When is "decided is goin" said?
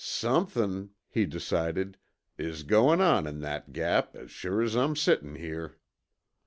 1.27-3.01